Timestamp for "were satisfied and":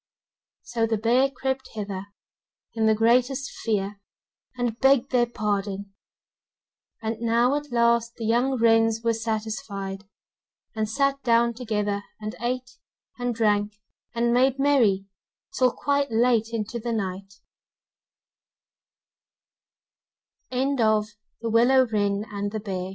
9.03-10.89